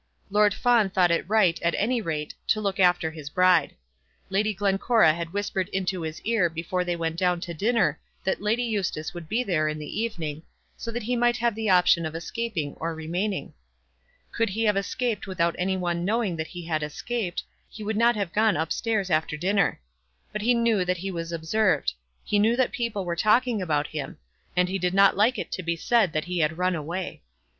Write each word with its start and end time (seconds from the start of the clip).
Lord 0.31 0.51
Fawn 0.51 0.89
thought 0.89 1.11
it 1.11 1.29
right, 1.29 1.61
at 1.61 1.75
any 1.77 2.01
rate, 2.01 2.33
to 2.47 2.59
look 2.59 2.79
after 2.79 3.11
his 3.11 3.29
bride. 3.29 3.75
Lady 4.31 4.51
Glencora 4.51 5.13
had 5.13 5.31
whispered 5.31 5.69
into 5.69 6.01
his 6.01 6.19
ear 6.23 6.49
before 6.49 6.83
they 6.83 6.95
went 6.95 7.17
down 7.17 7.39
to 7.41 7.53
dinner 7.53 7.99
that 8.23 8.41
Lady 8.41 8.63
Eustace 8.63 9.13
would 9.13 9.29
be 9.29 9.43
there 9.43 9.67
in 9.67 9.77
the 9.77 10.01
evening, 10.01 10.41
so 10.75 10.89
that 10.89 11.03
he 11.03 11.15
might 11.15 11.37
have 11.37 11.53
the 11.53 11.69
option 11.69 12.03
of 12.07 12.15
escaping 12.15 12.73
or 12.79 12.95
remaining. 12.95 13.53
Could 14.31 14.49
he 14.49 14.63
have 14.63 14.75
escaped 14.75 15.27
without 15.27 15.55
any 15.59 15.77
one 15.77 16.03
knowing 16.03 16.35
that 16.37 16.47
he 16.47 16.65
had 16.65 16.81
escaped, 16.81 17.43
he 17.69 17.83
would 17.83 17.95
not 17.95 18.15
have 18.15 18.33
gone 18.33 18.57
up 18.57 18.71
stairs 18.73 19.11
after 19.11 19.37
dinner; 19.37 19.79
but 20.33 20.41
he 20.41 20.55
knew 20.55 20.83
that 20.83 20.97
he 20.97 21.11
was 21.11 21.31
observed; 21.31 21.93
he 22.23 22.39
knew 22.39 22.55
that 22.55 22.71
people 22.71 23.05
were 23.05 23.15
talking 23.15 23.61
about 23.61 23.85
him; 23.85 24.17
and 24.55 24.67
he 24.67 24.79
did 24.79 24.95
not 24.95 25.15
like 25.15 25.37
it 25.37 25.51
to 25.51 25.61
be 25.61 25.75
said 25.75 26.11
that 26.11 26.25
he 26.25 26.39
had 26.39 26.57
run 26.57 26.73
away. 26.73 27.21